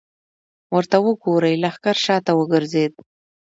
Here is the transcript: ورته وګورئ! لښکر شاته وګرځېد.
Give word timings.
ورته 0.75 0.97
وګورئ! 1.05 1.53
لښکر 1.63 1.97
شاته 2.05 2.31
وګرځېد. 2.35 2.93